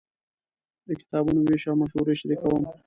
[0.87, 2.63] د کتابونو وېش او مشورې شریکوم.